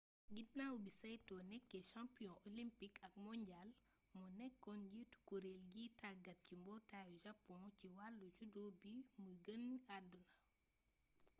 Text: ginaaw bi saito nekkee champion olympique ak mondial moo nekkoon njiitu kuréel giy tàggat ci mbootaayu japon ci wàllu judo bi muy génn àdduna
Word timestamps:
ginaaw 0.35 0.75
bi 0.83 0.91
saito 0.99 1.35
nekkee 1.49 1.81
champion 1.91 2.35
olympique 2.49 3.01
ak 3.07 3.13
mondial 3.25 3.69
moo 4.15 4.29
nekkoon 4.39 4.79
njiitu 4.87 5.17
kuréel 5.27 5.61
giy 5.73 5.89
tàggat 6.01 6.39
ci 6.45 6.53
mbootaayu 6.61 7.15
japon 7.25 7.63
ci 7.77 7.85
wàllu 7.97 8.27
judo 8.37 8.63
bi 8.81 8.91
muy 9.21 9.37
génn 9.45 9.69
àdduna 9.97 10.31